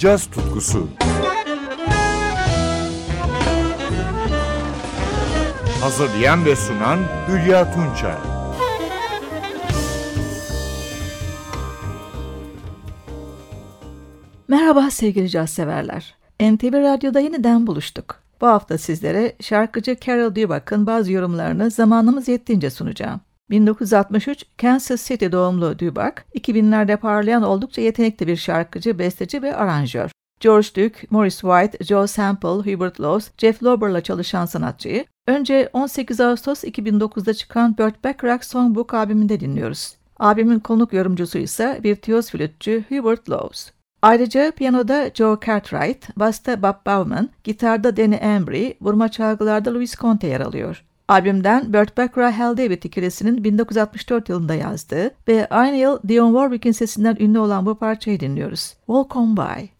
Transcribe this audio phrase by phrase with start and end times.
[0.00, 0.88] caz tutkusu.
[5.80, 8.16] Hazırlayan ve sunan Hülya Tunçay.
[14.48, 16.14] Merhaba sevgili caz severler.
[16.40, 18.16] NTV Radyo'da yeniden buluştuk.
[18.40, 23.20] Bu hafta sizlere şarkıcı Carol Dubak'ın bazı yorumlarını zamanımız yettiğince sunacağım.
[23.50, 30.10] 1963 Kansas City doğumlu Dubak, 2000'lerde parlayan oldukça yetenekli bir şarkıcı, besteci ve aranjör.
[30.40, 36.64] George Duke, Morris White, Joe Sample, Hubert Laws, Jeff Lorber'la çalışan sanatçıyı önce 18 Ağustos
[36.64, 39.94] 2009'da çıkan Burt Bacharach Songbook albümünde dinliyoruz.
[40.18, 43.70] Albümün konuk yorumcusu ise virtüöz flütçü Hubert Laws.
[44.02, 50.40] Ayrıca piyanoda Joe Cartwright, basta Bob Bauman, gitarda Danny Embry, vurma çalgılarda Louis Conte yer
[50.40, 50.84] alıyor.
[51.10, 57.16] Albümden Burt Bacharach Hal David ikilisinin 1964 yılında yazdığı ve aynı yıl Dionne Warwick'in sesinden
[57.20, 58.74] ünlü olan bu parçayı dinliyoruz.
[58.86, 59.79] Walk On By.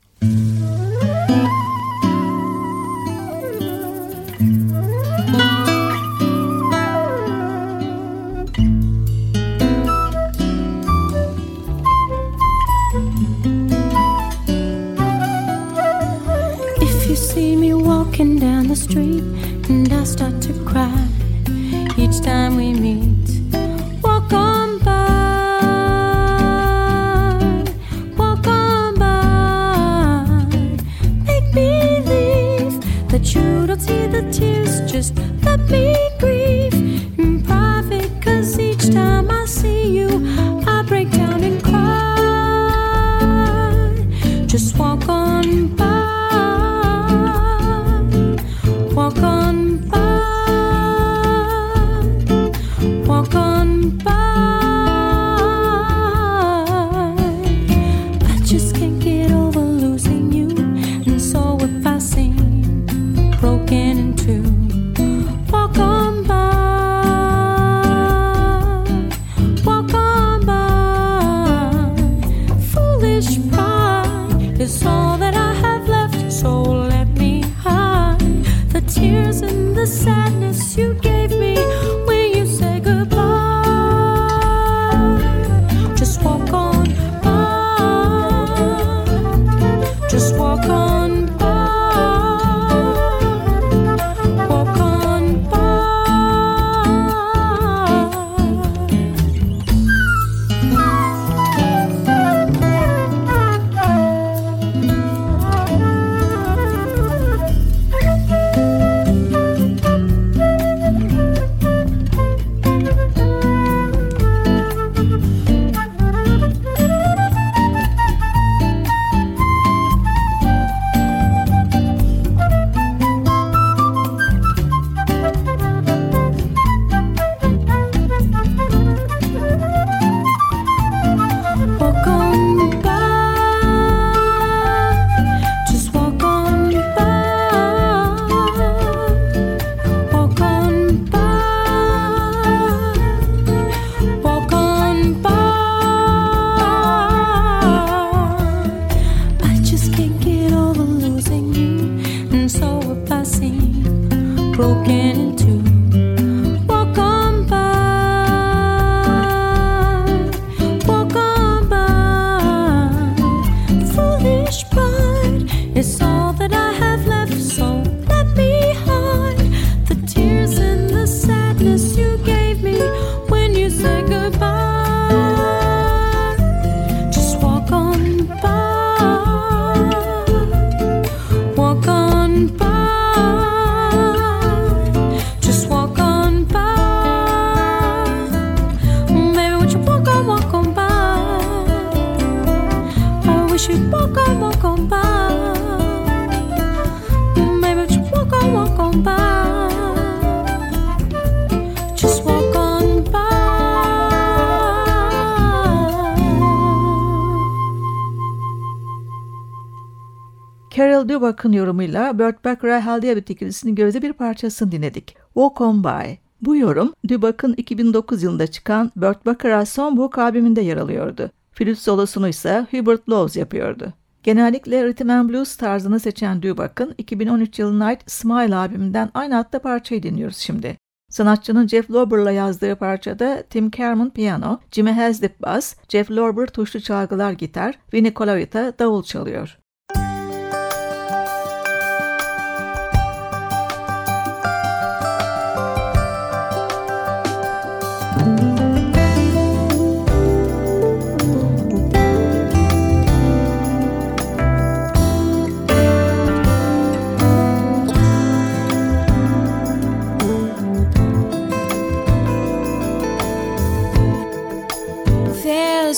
[211.30, 215.16] Carol Dubak'ın yorumuyla Burt Bacharach Hal David ikilisinin gözde bir parçasını dinledik.
[215.34, 216.14] Walk On By.
[216.40, 221.30] Bu yorum Dubak'ın 2009 yılında çıkan Burt Bacharach Songbook albümünde yer alıyordu.
[221.52, 223.92] Flüt solosunu ise Hubert Laws yapıyordu.
[224.22, 230.02] Genellikle rhythm and blues tarzını seçen Dubak'ın 2013 yılına ait Smile albümünden aynı adlı parçayı
[230.02, 230.76] dinliyoruz şimdi.
[231.10, 237.32] Sanatçının Jeff Lorber'la yazdığı parçada Tim Kerman piyano, Jimmy Haslip bass, Jeff Lorber tuşlu çalgılar
[237.32, 239.59] gitar, Vinnie Colaiuta davul çalıyor.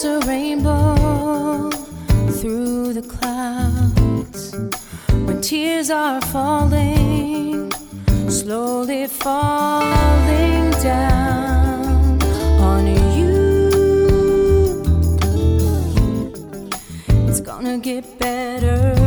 [0.05, 1.71] a rainbow
[2.41, 4.55] through the clouds.
[5.27, 7.71] When tears are falling,
[8.29, 12.23] slowly falling down
[12.61, 14.83] on you.
[17.29, 19.02] It's gonna get better.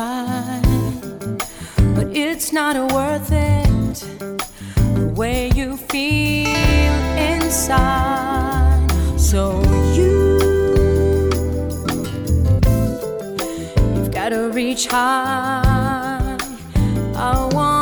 [0.00, 0.60] try,
[1.94, 3.96] but it's not worth it.
[4.98, 7.00] The way you feel
[7.32, 8.88] inside,
[9.18, 9.60] so
[9.98, 10.14] you
[13.94, 16.38] you've gotta reach high.
[17.16, 17.79] I want.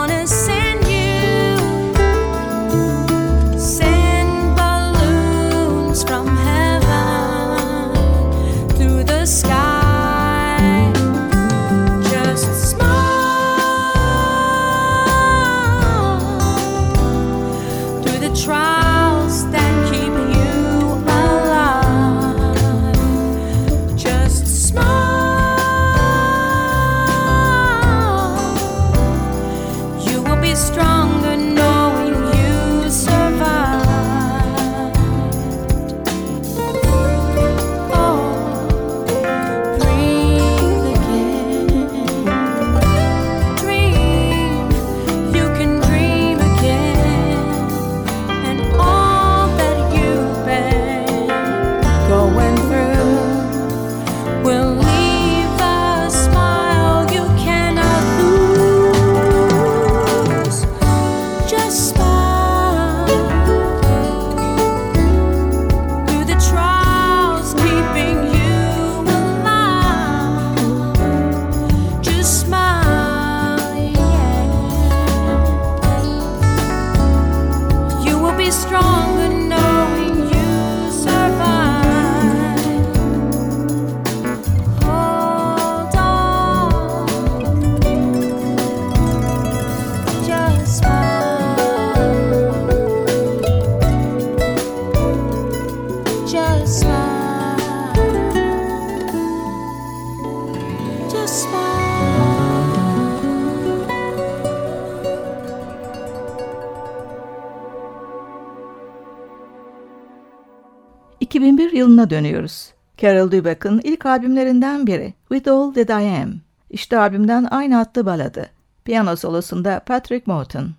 [111.38, 112.72] 2001 yılına dönüyoruz.
[113.02, 116.34] Carol Dubak'ın ilk albümlerinden biri With All That I Am.
[116.70, 118.46] İşte albümden aynı adlı baladı.
[118.84, 120.70] Piyano solosunda Patrick Morton.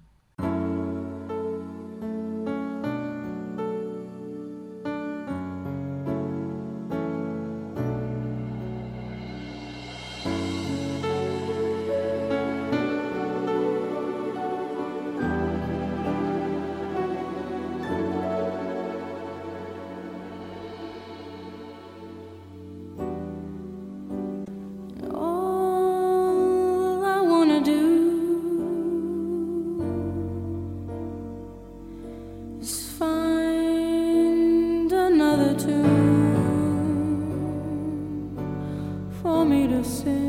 [39.89, 40.28] listen.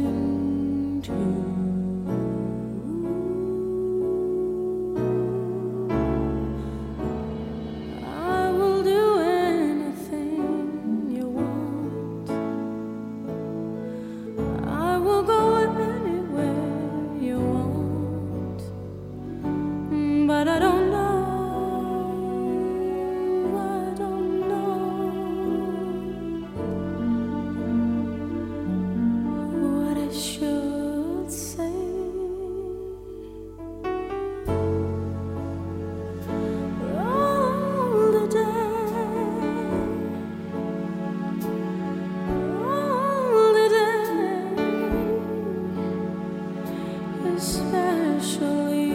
[47.40, 48.92] especially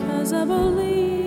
[0.00, 1.23] cause I believe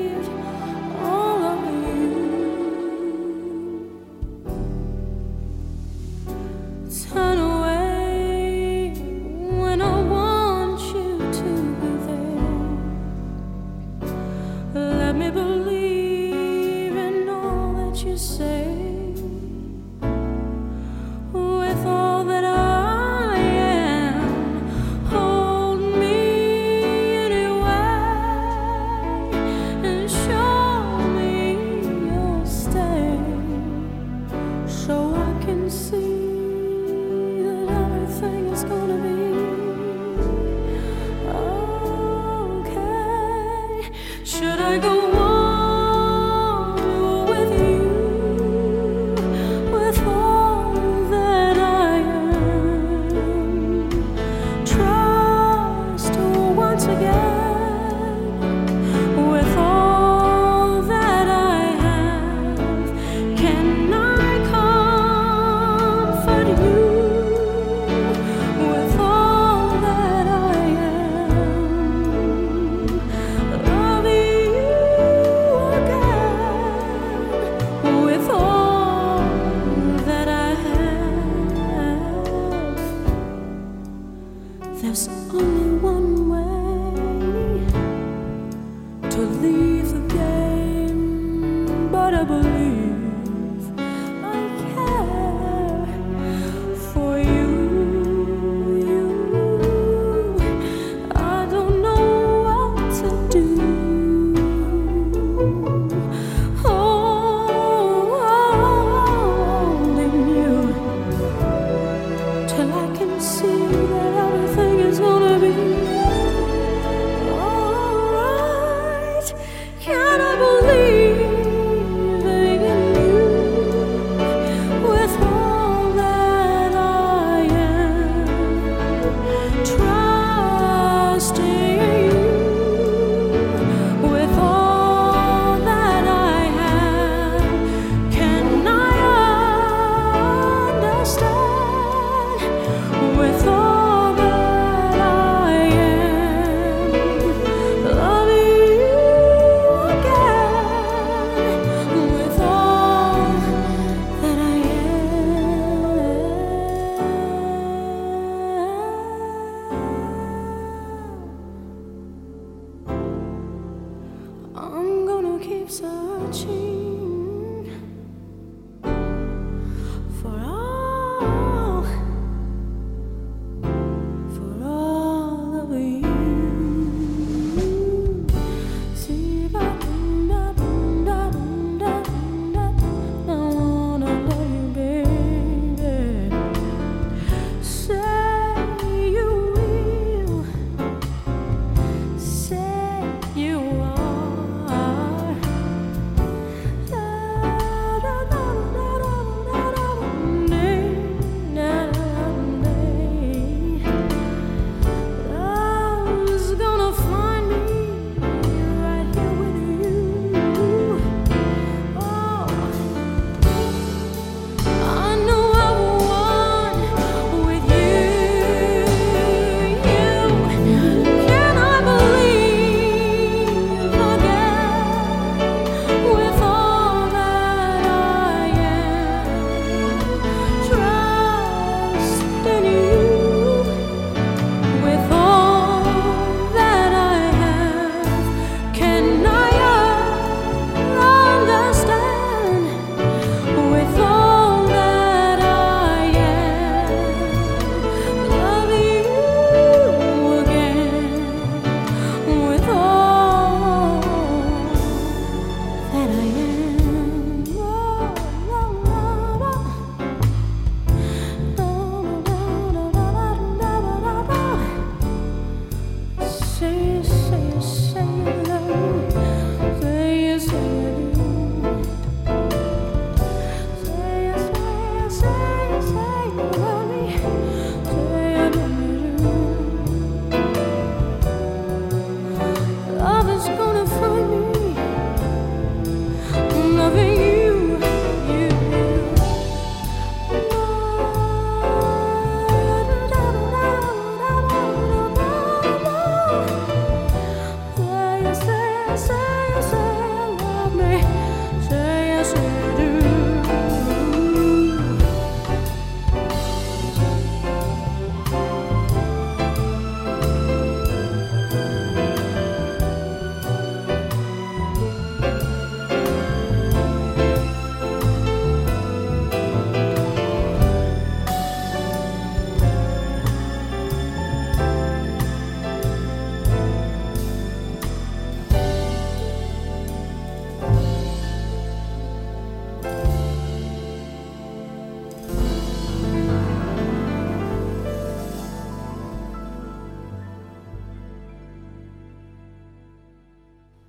[165.67, 165.83] 失
[166.31, 166.86] 去。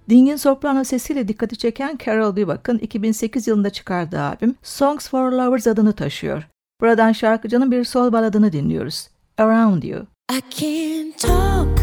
[0.09, 5.93] Ding'in soprano sesiyle dikkati çeken Carol Dubak'ın 2008 yılında çıkardığı albüm Songs for Lovers adını
[5.93, 6.49] taşıyor.
[6.81, 9.09] Buradan şarkıcının bir sol baladını dinliyoruz.
[9.38, 10.07] Around You.
[10.33, 11.81] I can't talk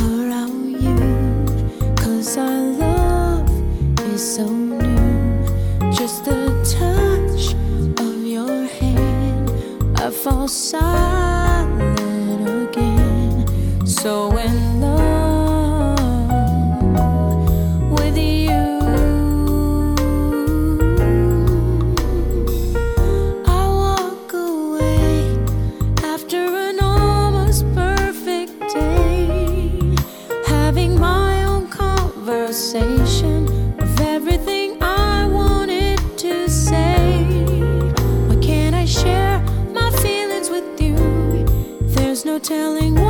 [0.00, 0.96] around you
[1.96, 3.50] Cause our love
[4.14, 6.46] is so new Just the
[6.78, 7.54] touch
[8.00, 9.50] of your hand
[9.98, 12.00] I fall silent
[12.48, 13.46] again
[13.86, 14.47] So when
[42.48, 43.07] telling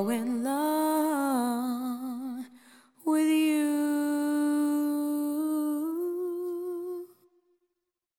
[0.00, 0.44] fall in
[3.04, 3.70] with you.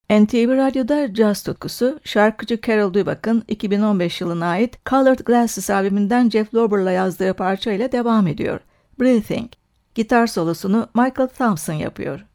[0.09, 6.91] NTV Radyo'da caz tutkusu şarkıcı Carol Dubak'ın 2015 yılına ait Colored Glasses albümünden Jeff Lorber'la
[6.91, 8.59] yazdığı parça ile devam ediyor.
[8.99, 9.51] Breathing.
[9.95, 12.25] Gitar solosunu Michael Thompson yapıyor.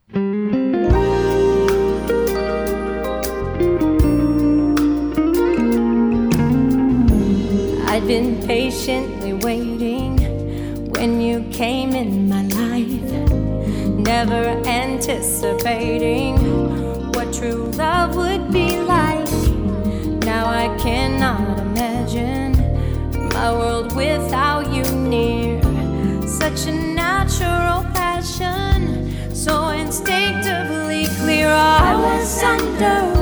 [7.96, 10.18] I've been patient waiting
[10.90, 13.12] when you came in my life.
[14.12, 16.34] Never anticipating
[17.12, 19.30] what true love would be like.
[20.30, 22.54] Now I cannot imagine
[23.28, 25.62] my world without you near.
[26.26, 28.82] Such a natural passion,
[29.32, 31.50] so instinctively clear.
[31.50, 33.15] I was under.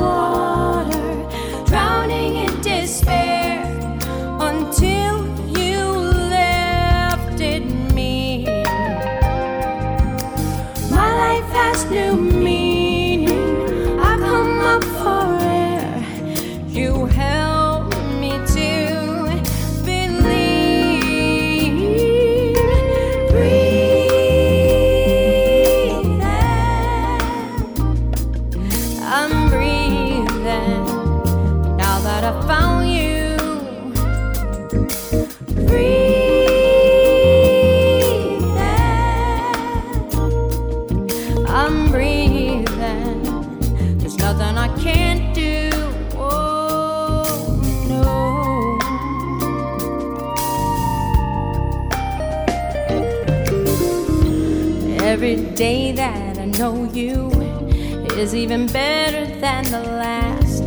[58.34, 60.64] even better than the last.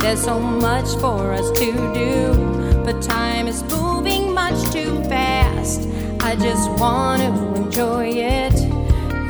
[0.00, 5.88] There's so much for us to do, but time is moving much too fast.
[6.20, 8.54] I just want to enjoy it,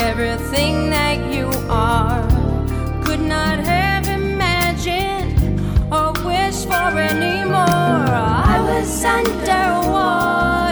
[0.00, 2.22] everything that you are.
[3.04, 5.60] Could not have imagined
[5.92, 8.10] or wished for anymore.
[8.48, 10.65] I was underwater.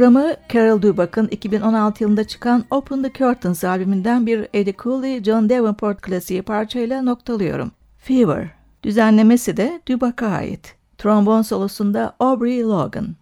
[0.00, 6.00] Programı Carol Dubak'ın 2016 yılında çıkan Open the Curtains albümünden bir Eddie Cooley, John Davenport
[6.00, 7.70] klasiği parçayla noktalıyorum.
[7.98, 8.48] Fever.
[8.82, 10.74] Düzenlemesi de Dubak'a ait.
[10.98, 13.16] Trombon solosunda Aubrey Logan.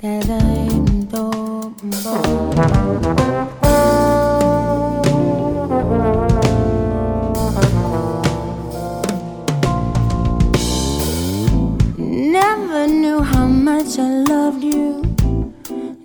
[0.00, 0.78] That I'm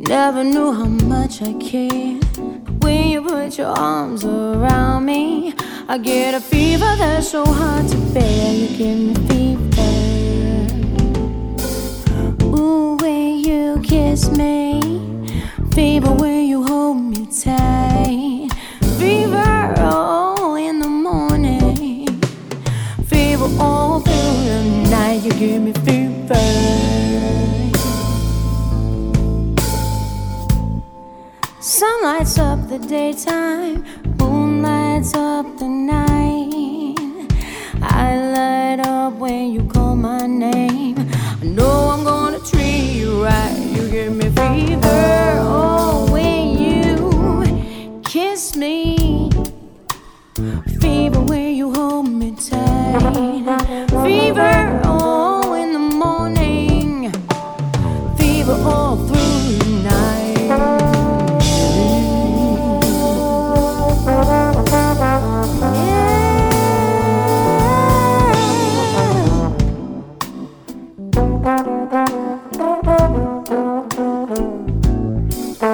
[0.08, 2.24] Never knew how much I cared
[2.84, 5.54] when you put your arms around me.
[5.88, 8.54] I get a fever that's so hard to bear.
[8.54, 9.94] You give me fever.
[12.46, 14.82] Ooh, when you kiss me,
[15.72, 17.73] fever when you hold me tight.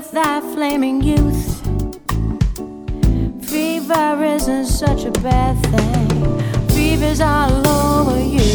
[0.00, 1.60] with that flaming youth.
[3.50, 6.68] Fever isn't such a bad thing.
[6.68, 8.49] Fever's all over you.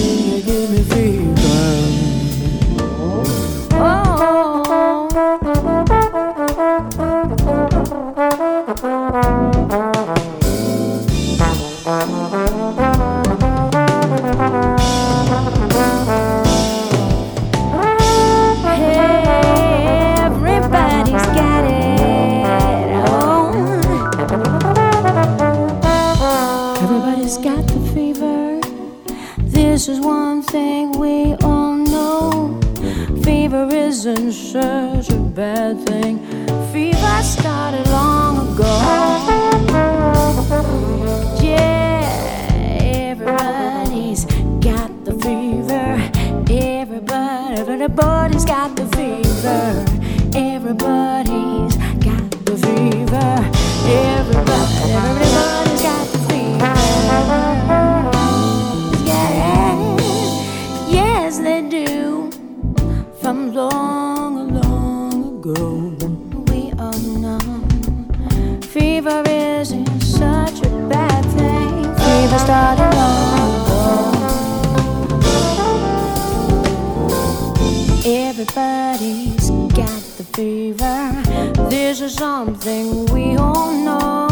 [82.66, 84.28] Something we all know.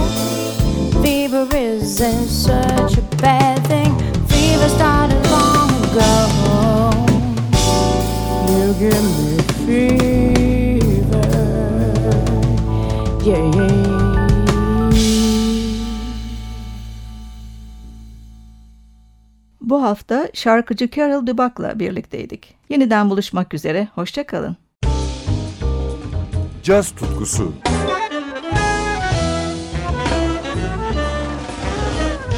[1.03, 3.91] Fever isn't such a bad thing.
[4.27, 6.09] Fever started long ago.
[8.49, 10.83] You give me fever.
[13.25, 13.53] Yeah.
[19.61, 22.55] Bu hafta şarkıcı Carol Dubak'la birlikteydik.
[22.69, 24.57] Yeniden buluşmak üzere, hoşçakalın.
[26.63, 27.53] Caz tutkusu.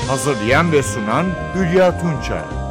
[0.08, 2.65] Hazırlayan ve sunan Hülya Tunçay.